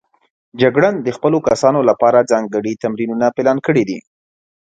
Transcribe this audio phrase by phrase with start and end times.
[0.61, 3.99] جګړن د خپلو کسانو لپاره ځانګړي تمرینونه پلان کړي دي.